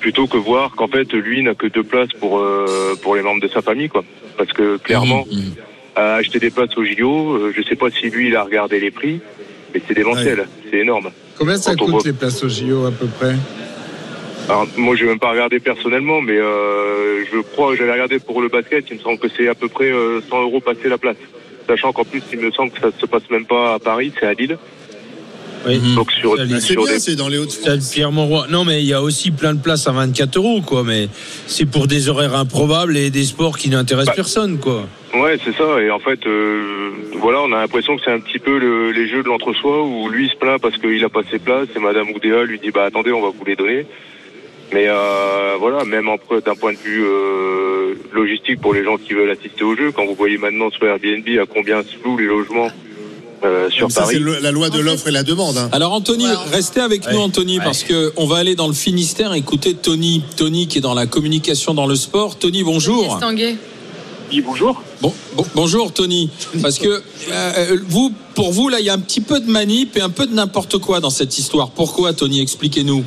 plutôt 0.00 0.26
que 0.26 0.38
voir 0.38 0.72
qu'en 0.72 0.88
fait, 0.88 1.12
lui 1.12 1.42
n'a 1.42 1.54
que 1.54 1.66
deux 1.66 1.84
places 1.84 2.12
pour 2.18 2.38
euh, 2.38 2.94
pour 3.02 3.14
les 3.16 3.22
membres 3.22 3.40
de 3.42 3.48
sa 3.48 3.60
famille, 3.60 3.88
quoi. 3.88 4.02
Parce 4.38 4.52
que 4.52 4.78
clairement, 4.78 5.26
mhm. 5.30 5.54
à 5.94 6.14
acheter 6.14 6.38
des 6.38 6.50
places 6.50 6.76
au 6.76 6.84
JO, 6.84 7.50
je 7.54 7.62
sais 7.62 7.76
pas 7.76 7.90
si 7.90 8.08
lui 8.08 8.28
il 8.28 8.34
a 8.36 8.42
regardé 8.44 8.80
les 8.80 8.90
prix, 8.90 9.20
mais 9.72 9.82
c'est 9.86 9.94
démentiel, 9.94 10.46
c'est 10.70 10.78
énorme. 10.78 11.10
Combien 11.38 11.56
ça 11.56 11.74
Quand 11.74 11.86
coûte 11.86 12.04
les 12.04 12.12
places 12.12 12.42
au 12.44 12.48
JO 12.48 12.86
à 12.86 12.90
peu 12.90 13.06
près 13.06 13.34
Alors, 14.48 14.66
moi, 14.76 14.96
je 14.96 15.04
vais 15.04 15.10
même 15.10 15.18
pas 15.18 15.30
regarder 15.30 15.60
personnellement, 15.60 16.20
mais 16.20 16.38
euh, 16.38 17.24
je 17.32 17.38
crois, 17.40 17.74
j'avais 17.76 17.92
regardé 17.92 18.18
pour 18.18 18.40
le 18.40 18.48
basket, 18.48 18.84
il 18.90 18.96
me 18.96 19.02
semble 19.02 19.18
que 19.18 19.28
c'est 19.28 19.48
à 19.48 19.54
peu 19.54 19.68
près 19.68 19.90
euh, 19.90 20.20
100 20.28 20.42
euros 20.42 20.60
passer 20.60 20.88
la 20.88 20.98
place. 20.98 21.16
Sachant 21.66 21.92
qu'en 21.92 22.04
plus, 22.04 22.22
il 22.32 22.40
me 22.40 22.50
semble 22.50 22.72
que 22.72 22.80
ça 22.80 22.90
se 22.98 23.06
passe 23.06 23.28
même 23.30 23.46
pas 23.46 23.74
à 23.74 23.78
Paris, 23.78 24.12
c'est 24.18 24.26
à 24.26 24.34
Lille. 24.34 24.58
Oui. 25.66 25.78
Donc 25.94 26.10
sur, 26.12 26.36
C'est 26.36 26.46
bien, 26.46 26.56
des... 26.84 26.98
c'est 27.00 27.14
dans 27.16 27.28
les 27.28 27.38
Hauts-de-France. 27.38 27.90
Pierre 27.92 28.10
Monroy. 28.12 28.46
Non, 28.50 28.64
mais 28.64 28.80
il 28.82 28.86
y 28.86 28.92
a 28.94 29.02
aussi 29.02 29.30
plein 29.30 29.54
de 29.54 29.60
places 29.60 29.86
à 29.86 29.92
24 29.92 30.36
euros, 30.36 30.60
quoi. 30.60 30.82
Mais 30.84 31.08
c'est 31.46 31.66
pour 31.66 31.86
des 31.86 32.08
horaires 32.08 32.34
improbables 32.34 32.96
et 32.96 33.10
des 33.10 33.24
sports 33.24 33.56
qui 33.58 33.68
n'intéressent 33.70 34.08
Bah. 34.08 34.16
personne, 34.16 34.58
quoi. 34.58 34.86
Ouais, 35.14 35.38
c'est 35.44 35.54
ça. 35.56 35.80
Et 35.82 35.90
en 35.90 35.98
fait, 35.98 36.26
euh, 36.26 36.90
voilà, 37.20 37.40
on 37.42 37.52
a 37.52 37.60
l'impression 37.60 37.96
que 37.96 38.02
c'est 38.04 38.10
un 38.12 38.20
petit 38.20 38.38
peu 38.38 38.58
le- 38.58 38.92
les 38.92 39.06
jeux 39.08 39.22
de 39.22 39.28
l'entre-soi 39.28 39.82
où 39.84 40.08
lui 40.08 40.28
se 40.28 40.36
plaint 40.36 40.60
parce 40.60 40.78
qu'il 40.78 41.04
a 41.04 41.08
pas 41.08 41.20
ses 41.30 41.38
places 41.38 41.68
et 41.76 41.78
Madame 41.78 42.10
Oudéa 42.10 42.44
lui 42.44 42.58
dit 42.58 42.70
bah 42.70 42.84
attendez, 42.84 43.12
on 43.12 43.20
va 43.22 43.28
vous 43.28 43.44
les 43.44 43.54
donner. 43.56 43.86
Mais 44.72 44.86
euh, 44.88 45.56
voilà, 45.60 45.84
même 45.84 46.08
en 46.08 46.16
d'un 46.16 46.54
point 46.54 46.72
de 46.72 46.78
vue 46.78 47.04
euh, 47.04 47.94
logistique 48.14 48.58
pour 48.62 48.72
les 48.72 48.82
gens 48.84 48.96
qui 48.96 49.12
veulent 49.12 49.30
assister 49.30 49.62
au 49.64 49.76
jeu, 49.76 49.92
quand 49.92 50.06
vous 50.06 50.14
voyez 50.14 50.38
maintenant 50.38 50.70
sur 50.70 50.84
Airbnb 50.86 51.28
à 51.38 51.44
combien 51.44 51.82
se 51.82 52.02
louent 52.02 52.16
les 52.16 52.24
logements 52.24 52.68
euh, 53.44 53.70
sur 53.70 53.90
Ça, 53.90 54.04
c'est 54.06 54.20
Paris. 54.20 54.38
la 54.42 54.50
loi 54.50 54.70
de 54.70 54.78
l'offre 54.80 55.08
et 55.08 55.10
la 55.10 55.22
demande. 55.22 55.56
hein. 55.58 55.68
Alors 55.72 55.92
Anthony, 55.92 56.26
restez 56.52 56.80
avec 56.80 57.10
nous. 57.10 57.18
Anthony 57.18 57.58
Ouais. 57.58 57.64
parce 57.64 57.82
que 57.82 58.12
on 58.16 58.26
va 58.26 58.36
aller 58.38 58.54
dans 58.54 58.68
le 58.68 58.72
Finistère 58.74 59.32
écouter 59.34 59.74
Tony. 59.74 60.22
Tony 60.36 60.66
qui 60.68 60.78
est 60.78 60.82
dans 60.82 60.94
la 60.94 61.06
communication 61.06 61.74
dans 61.74 61.86
le 61.86 61.96
sport. 61.96 62.38
Tony, 62.38 62.62
bonjour. 62.62 63.18
Oui, 64.30 64.40
bonjour. 64.40 64.82
Bon, 65.02 65.12
bon- 65.36 65.44
bonjour 65.54 65.92
Tony, 65.92 66.30
parce 66.62 66.78
que 66.78 67.02
euh, 67.30 67.76
vous, 67.86 68.14
pour 68.34 68.50
vous 68.52 68.68
là, 68.70 68.80
il 68.80 68.86
y 68.86 68.90
a 68.90 68.94
un 68.94 68.98
petit 68.98 69.20
peu 69.20 69.40
de 69.40 69.50
manip 69.50 69.94
et 69.96 70.00
un 70.00 70.08
peu 70.08 70.26
de 70.26 70.32
n'importe 70.34 70.78
quoi 70.78 71.00
dans 71.00 71.10
cette 71.10 71.36
histoire. 71.38 71.70
Pourquoi 71.70 72.14
Tony 72.14 72.40
Expliquez-nous. 72.40 73.04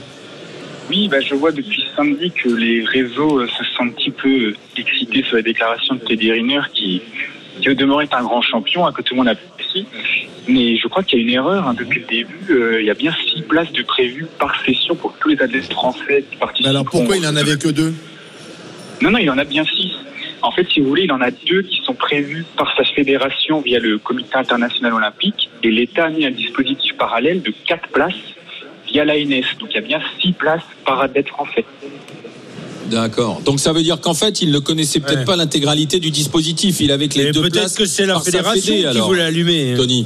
Oui, 0.92 1.08
bah, 1.08 1.20
je 1.20 1.34
vois 1.34 1.52
depuis 1.52 1.84
samedi 1.98 2.30
que 2.32 2.48
les 2.50 2.86
réseaux 2.86 3.40
euh, 3.40 3.48
se 3.48 3.64
sentent 3.76 3.88
un 3.88 3.90
petit 3.90 4.12
peu 4.12 4.30
euh, 4.30 4.56
excités 4.78 5.24
sur 5.24 5.38
la 5.38 5.42
déclaration 5.42 5.96
de 5.96 6.02
Teddy 6.02 6.32
Riner 6.32 6.62
qui, 6.76 7.02
qui 7.62 7.70
au 7.70 7.74
demeurant 7.74 8.02
est 8.02 8.14
un 8.14 8.24
grand 8.24 8.42
champion, 8.42 8.86
hein, 8.86 8.92
que 8.92 9.02
tout 9.02 9.14
le 9.14 9.20
monde 9.20 9.30
apprécie. 9.30 9.86
Mais 10.48 10.78
je 10.78 10.88
crois 10.88 11.04
qu'il 11.04 11.20
y 11.20 11.22
a 11.22 11.26
une 11.26 11.34
erreur. 11.34 11.68
hein. 11.68 11.74
Depuis 11.74 12.02
le 12.02 12.06
début, 12.06 12.52
euh, 12.52 12.82
il 12.82 12.86
y 12.86 12.92
a 12.92 12.94
bien 12.94 13.14
six 13.28 13.42
places 13.42 13.72
de 13.72 13.82
prévues 13.82 14.28
par 14.38 14.64
session 14.64 14.96
pour 14.96 15.14
tous 15.20 15.30
les 15.30 15.42
athlètes 15.42 15.72
français 15.74 16.24
qui 16.30 16.38
participent. 16.38 16.68
Alors 16.68 16.86
pourquoi 16.86 17.16
il 17.18 17.24
n'en 17.24 17.36
avait 17.36 17.58
que 17.58 17.70
deux? 17.70 17.94
Non, 19.02 19.12
non, 19.12 19.18
il 19.18 19.30
en 19.30 19.38
a 19.38 19.44
bien 19.44 19.66
six. 19.66 19.92
En 20.42 20.52
fait, 20.52 20.68
si 20.70 20.80
vous 20.80 20.88
voulez, 20.90 21.04
il 21.06 21.12
en 21.12 21.22
a 21.22 21.32
deux 21.32 21.64
qui 21.64 21.82
sont 21.84 21.96
prévus 21.96 22.46
par 22.56 22.76
sa 22.78 22.84
fédération 22.84 23.62
via 23.62 23.80
le 23.80 23.98
Comité 23.98 24.36
international 24.36 24.94
olympique. 24.94 25.50
Et 25.64 25.72
l'État 25.72 26.06
a 26.06 26.10
mis 26.10 26.26
un 26.26 26.32
dispositif 26.32 26.96
parallèle 26.96 27.42
de 27.42 27.52
quatre 27.66 27.88
places 27.90 28.14
via 28.88 29.04
l'ANS. 29.04 29.58
Donc 29.60 29.70
il 29.72 29.76
y 29.76 29.78
a 29.78 29.82
bien 29.82 30.00
six 30.20 30.34
places 30.34 30.62
par 30.86 31.02
athlète 31.02 31.30
français. 31.30 31.66
D'accord. 32.90 33.42
Donc 33.42 33.60
ça 33.60 33.74
veut 33.74 33.82
dire 33.84 34.00
qu'en 34.00 34.14
fait, 34.14 34.42
il 34.42 34.52
ne 34.52 34.60
connaissait 34.60 35.00
peut-être 35.00 35.20
Ouais. 35.20 35.26
pas 35.26 35.36
l'intégralité 35.36 36.00
du 36.00 36.12
dispositif. 36.12 36.80
Il 36.82 36.92
avait 36.92 37.08
que 37.08 37.16
les 37.18 37.28
Et 37.28 37.32
deux 37.32 37.42
peut-être 37.42 37.54
places. 37.54 37.76
que 37.76 37.86
c'est 37.86 38.06
la 38.06 38.20
fédération 38.20 38.74
fédé, 38.76 38.88
qui 38.92 39.00
voulait 39.00 39.24
allumer. 39.24 39.74
Tony. 39.76 40.06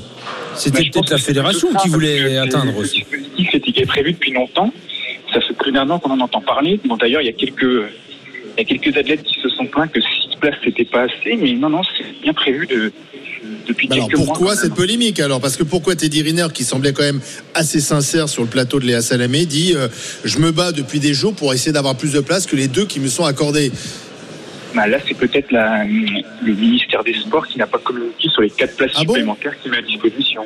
C'était 0.56 0.84
Bah, 0.84 0.90
peut-être 0.94 1.10
la 1.12 1.18
fédération 1.18 1.68
qui 1.82 1.90
voulait 1.90 2.38
atteindre 2.38 2.72
Le 2.74 2.80
aussi. 2.80 3.00
dispositif 3.02 3.54
était 3.54 3.86
prévu 3.86 4.14
depuis 4.14 4.32
longtemps. 4.32 4.72
Ça 5.34 5.42
fait 5.42 5.54
plus 5.54 5.72
d'un 5.72 5.90
an 5.90 6.00
qu'on 6.00 6.12
en 6.12 6.20
entend 6.22 6.42
parler. 6.42 6.80
Bon, 6.86 6.96
d'ailleurs, 6.98 7.22
il 7.22 7.26
y 7.26 7.30
a 7.30 7.34
quelques, 7.34 7.62
il 7.64 8.58
y 8.58 8.62
a 8.62 8.64
quelques 8.64 8.98
athlètes 8.98 9.24
qui 9.24 9.40
se 9.42 9.50
sont 9.50 9.66
plaints 9.68 9.88
que 9.88 10.00
six 10.02 10.36
places 10.40 10.56
c'était 10.64 10.86
pas 10.86 11.04
assez, 11.04 11.36
mais 11.36 11.54
non, 11.54 11.70
non, 11.70 11.82
c'est 11.98 12.22
bien 12.22 12.34
prévu 12.34 12.66
de, 12.66 12.92
depuis 13.70 13.88
Bah 13.88 13.96
alors 13.96 14.10
mois. 14.10 14.26
pourquoi 14.26 14.56
cette 14.56 14.74
polémique 14.74 15.20
alors? 15.22 15.40
Parce 15.40 15.56
que 15.56 15.64
pourquoi 15.64 15.96
Teddy 15.96 16.22
Riner, 16.22 16.48
qui 16.54 16.64
semblait 16.66 16.92
quand 16.94 17.04
même 17.04 17.22
assez 17.54 17.80
sincère 17.80 18.28
sur 18.28 18.42
le 18.44 18.50
plateau 18.50 18.80
de 18.80 18.86
Léa 18.86 19.02
Salamé, 19.02 19.46
dit 19.46 19.74
euh, 19.76 19.88
Je 20.26 20.40
me 20.40 20.52
bats 20.52 20.72
depuis 20.74 21.00
des 21.00 21.14
jours 21.14 21.34
pour 21.36 21.54
essayer 21.54 21.72
d'avoir 21.72 21.96
plus 21.96 22.12
de 22.14 22.20
place 22.20 22.46
que 22.46 22.56
les 22.56 22.68
deux 22.68 22.86
qui 22.86 23.00
me 23.00 23.08
sont 23.08 23.24
accordés. 23.26 23.72
Bah, 24.76 24.86
là, 24.88 25.00
c'est 25.08 25.16
peut-être 25.16 25.48
le 25.52 26.54
ministère 26.54 27.04
des 27.04 27.14
Sports 27.14 27.48
qui 27.48 27.58
n'a 27.58 27.66
pas 27.68 27.80
communiqué 27.80 28.30
sur 28.30 28.42
les 28.42 28.50
quatre 28.52 28.76
places 28.76 28.92
Ah 28.96 29.04
bon? 29.04 29.14
supplémentaires 29.14 29.54
qu'il 29.62 29.72
met 29.72 29.78
à 29.78 29.82
disposition. 29.82 30.44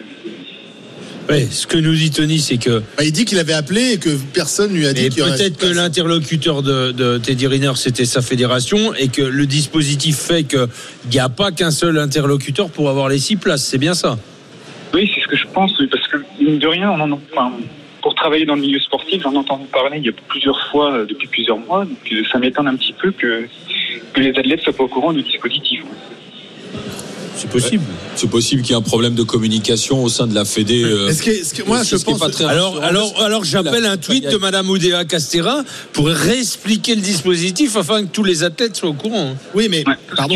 Ouais, 1.30 1.48
ce 1.50 1.66
que 1.68 1.78
nous 1.78 1.94
dit 1.94 2.12
Tony, 2.12 2.40
c'est 2.40 2.58
que 2.58 2.80
Bah, 2.98 3.04
il 3.04 3.12
dit 3.12 3.26
qu'il 3.26 3.40
avait 3.40 3.54
appelé 3.54 3.94
et 3.94 3.98
que 3.98 4.10
personne 4.34 4.74
lui 4.74 4.86
a 4.88 4.94
dit 4.94 5.10
qu'il 5.10 5.24
peut-être 5.24 5.58
que 5.58 5.68
l'interlocuteur 5.68 6.62
de, 6.62 6.92
de 6.92 7.18
Teddy 7.18 7.48
Riner, 7.48 7.72
c'était 7.76 8.06
sa 8.06 8.22
fédération, 8.22 8.94
et 8.94 9.08
que 9.08 9.22
le 9.22 9.46
dispositif 9.46 10.18
fait 10.18 10.44
qu'il 10.44 10.68
n'y 11.12 11.20
a 11.20 11.30
pas 11.30 11.52
qu'un 11.52 11.72
seul 11.72 11.98
interlocuteur 11.98 12.70
pour 12.70 12.90
avoir 12.90 13.08
les 13.08 13.20
six 13.20 13.38
places. 13.38 13.64
C'est 13.64 13.78
bien 13.78 13.94
ça? 13.94 14.18
Oui, 14.94 15.10
c'est 15.16 15.22
ce 15.22 15.28
que 15.28 15.38
je 15.38 15.48
pense, 15.48 15.72
parce 15.90 16.08
que 16.08 16.18
mine 16.40 16.60
de 16.60 16.68
rien, 16.68 16.92
on 16.92 17.00
en, 17.00 17.20
enfin, 17.32 17.54
pour 18.02 18.14
travailler 18.16 18.46
dans 18.46 18.56
le 18.56 18.62
milieu 18.62 18.80
sportif, 18.80 19.24
j'en 19.24 19.32
ai 19.34 19.38
entendu 19.38 19.66
parler 19.72 19.98
il 20.00 20.06
y 20.06 20.10
a 20.10 20.14
plusieurs 20.28 20.60
fois 20.70 20.94
euh, 20.94 21.06
depuis 21.06 21.28
plusieurs 21.28 21.58
mois, 21.58 21.86
donc 21.86 21.98
euh, 22.12 22.22
ça 22.32 22.38
m'étonne 22.38 22.68
un 22.68 22.76
petit 22.76 22.94
peu 22.94 23.12
que, 23.12 23.48
que 24.14 24.20
les 24.20 24.38
athlètes 24.38 24.62
soient 24.62 24.74
pas 24.74 24.84
au 24.84 24.90
courant 24.90 25.14
du 25.14 25.24
dispositif. 25.24 25.82
C'est 27.36 27.50
possible. 27.50 27.84
C'est 28.16 28.30
possible 28.30 28.62
qu'il 28.62 28.72
y 28.72 28.74
ait 28.74 28.78
un 28.78 28.82
problème 28.82 29.16
de 29.16 29.24
communication 29.24 30.04
au 30.04 30.10
sein 30.10 30.28
de 30.28 30.36
la 30.36 30.46
Fédé. 30.46 30.84
euh, 30.84 31.10
Est-ce 31.10 31.24
que, 31.24 31.32
est-ce 31.32 31.54
que- 31.54 31.64
moi, 31.64 31.82
je 31.84 31.96
pense. 31.98 32.20
pas 32.20 32.30
très 32.30 32.46
Alors, 32.46 32.82
alors, 32.84 33.22
alors 33.22 33.44
j'appelle 33.44 33.86
un 33.86 33.98
tweet 33.98 34.30
de 34.30 34.38
Madame 34.38 34.70
Oudéa 34.70 35.04
Castera 35.06 35.64
pour 35.94 36.08
réexpliquer 36.08 36.96
le 36.96 37.02
dispositif 37.02 37.76
afin 37.76 38.04
que 38.04 38.10
tous 38.12 38.24
les 38.24 38.44
athlètes 38.44 38.76
soient 38.76 38.90
au 38.90 38.94
courant. 38.94 39.36
Oui, 39.56 39.68
mais 39.70 39.84
Ouais. 39.88 39.96
pardon. 40.16 40.36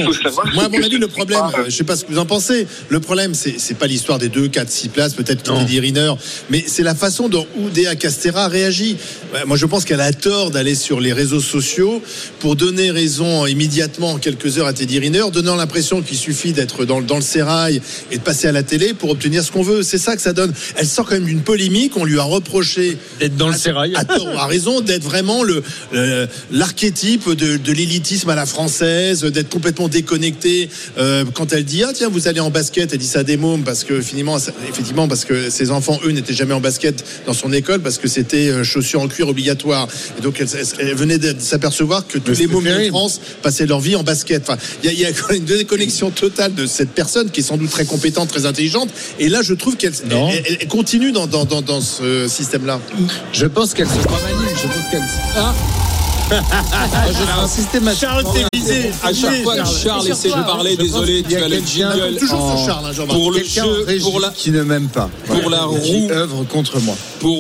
Moi, 0.54 0.64
à 0.66 0.70
mon 0.70 0.82
avis, 0.84 0.98
le 0.98 1.08
problème, 1.08 1.40
pas, 1.40 1.52
euh, 1.60 1.66
je 1.68 1.76
sais 1.76 1.84
pas 1.84 1.96
ce 1.96 2.04
que 2.06 2.12
vous 2.12 2.20
en 2.20 2.26
pensez. 2.26 2.68
Le 2.90 3.00
problème, 3.00 3.34
c'est 3.34 3.56
c'est 3.60 3.76
pas 3.78 3.88
l'histoire 3.88 4.18
des 4.18 4.30
deux, 4.30 4.48
quatre, 4.48 4.70
six 4.72 4.90
places, 4.90 5.14
peut-être. 5.14 5.44
Teddy 5.44 5.80
Riner, 5.80 6.14
mais 6.50 6.64
c'est 6.68 6.84
la 6.84 6.96
façon 6.96 7.30
dont 7.30 7.46
Oudéa 7.60 7.96
Castera 7.96 8.48
réagit. 8.48 8.98
Moi, 9.46 9.56
je 9.56 9.66
pense 9.66 9.86
qu'elle 9.86 10.02
a 10.02 10.12
tort 10.14 10.50
d'aller 10.52 10.74
sur 10.76 11.00
les 11.00 11.14
réseaux 11.14 11.40
sociaux 11.42 12.02
pour 12.40 12.56
donner 12.56 12.92
raison 12.92 13.46
immédiatement 13.46 14.12
en 14.14 14.18
quelques 14.18 14.58
heures 14.58 14.68
à 14.68 14.74
Teddy 14.74 14.98
Riner, 15.00 15.26
donnant 15.32 15.56
l'impression 15.56 16.02
qu'il 16.02 16.18
suffit 16.18 16.54
d'être 16.54 16.86
dans, 16.88 17.02
dans 17.02 17.18
le 17.18 17.22
sérail 17.22 17.82
et 18.12 18.18
de 18.18 18.22
passer 18.24 18.48
à 18.48 18.52
la 18.52 18.64
télé 18.64 18.94
pour 18.94 19.10
obtenir 19.12 19.44
ce 19.44 19.52
qu'on 19.52 19.64
veut. 19.64 19.84
C'est 19.84 19.98
ça 19.98 20.16
que 20.16 20.22
ça 20.22 20.34
donne. 20.34 20.54
Elle 20.76 20.88
sort 20.88 21.06
quand 21.06 21.16
même 21.16 21.26
d'une 21.26 21.42
polémique. 21.42 21.94
On 21.98 22.06
lui 22.06 22.18
a 22.20 22.24
reproché 22.24 22.98
D'être 23.20 23.36
dans 23.38 23.50
le 23.50 23.58
sérail. 23.58 23.94
à 23.96 24.06
tort 24.06 24.28
à 24.40 24.48
raison 24.48 24.82
d'être 24.82 25.04
vraiment 25.04 25.44
le 25.44 25.62
le- 25.92 26.28
l'archétype 26.52 27.30
de, 27.30 27.58
de 27.58 27.72
l'élitisme 27.72 28.30
à 28.30 28.36
la 28.36 28.46
française, 28.46 29.22
d'être 29.24 29.50
complètement 29.50 29.88
déconnecté. 29.88 30.70
Euh, 30.98 31.26
quand 31.34 31.54
elle 31.54 31.66
dit 31.66 31.84
ah 31.84 31.92
tiens 31.94 32.10
vous 32.10 32.28
allez 32.28 32.40
en 32.40 32.50
basket, 32.50 32.92
elle 32.94 33.00
dit 33.00 33.08
ça 33.08 33.20
à 33.20 33.24
des 33.24 33.38
mômes 33.38 33.64
parce 33.64 33.84
que 33.84 34.02
finalement 34.02 34.38
effectivement 34.70 35.08
parce 35.08 35.26
que 35.26 35.50
ses 35.50 35.72
enfants 35.72 36.00
eux 36.06 36.12
n'étaient 36.12 36.34
jamais 36.34 36.54
en 36.54 36.60
basket 36.62 37.04
dans 37.26 37.34
son 37.34 37.52
école 37.54 37.82
parce 37.82 37.98
que 37.98 38.08
c'était 38.08 38.50
euh, 38.50 38.64
chaussures 38.64 39.02
en 39.02 39.08
cuir 39.08 39.28
obligatoire. 39.28 39.88
Et 40.18 40.22
donc 40.22 40.40
elle, 40.80 40.96
venait 40.96 41.18
de 41.18 41.36
s'apercevoir 41.40 42.08
que 42.08 42.18
tous 42.18 42.38
les 42.40 42.48
mômes 42.48 42.64
de. 42.66 42.88
France 42.90 43.20
passaient 43.42 43.66
leur 43.66 43.80
vie 43.80 43.96
en 43.96 44.04
basket. 44.04 44.44
Enfin 44.44 44.58
il 44.84 44.92
y 44.92 45.06
a, 45.06 45.10
y 45.10 45.12
a 45.12 45.34
une 45.36 45.46
déconnexion 45.46 46.10
totale 46.12 46.54
de 46.54 46.66
cette 46.78 46.92
personne 46.92 47.30
qui 47.32 47.40
est 47.42 47.44
sans 47.44 47.58
doute 47.58 47.72
très 47.72 47.86
compétente, 47.86 48.30
très 48.30 48.46
intelligente. 48.46 48.90
Et 49.20 49.30
là 49.30 49.42
je 49.42 49.54
trouve 49.54 49.76
qu'elle 49.78 49.94
elle- 50.12 50.58
elle- 50.62 50.68
continue 50.68 51.12
dans, 51.12 51.28
dans, 51.28 51.46
dans, 51.46 51.62
dans 51.62 51.82
ce 51.82 52.28
système 52.28 52.66
là. 52.66 52.80
Je 53.34 53.46
pense 53.48 53.74
qu'elle 53.74 53.88
se 53.88 53.94
remanie. 54.08 54.50
Je 54.56 54.68
pense 54.68 54.92
qu'elle. 54.92 55.04
Ah. 55.38 55.54
un 56.30 57.48
systématiquement. 57.60 58.10
À 59.04 59.14
chaque 59.14 59.44
fois 59.44 59.56
que 59.58 59.66
Charles 59.66 60.08
essaie 60.10 60.28
de 60.30 60.34
parler, 60.34 60.72
Je 60.78 60.84
désolé, 60.84 61.24
tu 61.28 61.36
as 61.38 61.48
le 61.48 61.60
jingle 61.66 62.18
Toujours 62.20 62.58
sur 62.58 62.66
Charles, 62.66 62.86
hein, 62.86 62.92
Jean-Marc. 62.94 63.18
pour 63.18 63.32
le 63.32 63.44
jeu, 63.44 63.84
régie 63.86 64.04
pour 64.04 64.20
la, 64.20 64.30
qui 64.30 64.52
ne 64.52 64.64
m'aime 64.64 64.90
pas. 64.90 65.10
pour 65.26 65.50
la 65.50 65.62
roue. 65.64 66.10
œuvre 66.12 66.44
contre 66.46 66.80
moi. 66.82 66.96
pour 67.20 67.36